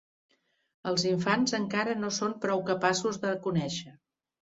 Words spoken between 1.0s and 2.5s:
infants encara no són